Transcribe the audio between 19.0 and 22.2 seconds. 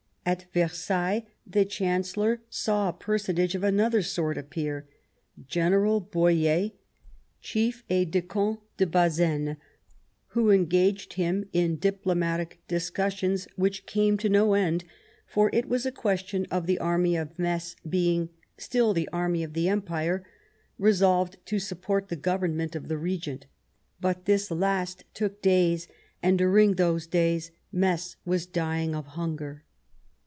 Army of the Empire, resolved to support the